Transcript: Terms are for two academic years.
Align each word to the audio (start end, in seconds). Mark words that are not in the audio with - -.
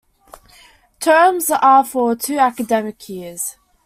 Terms 0.99 1.51
are 1.51 1.85
for 1.85 2.15
two 2.15 2.39
academic 2.39 3.07
years. 3.07 3.57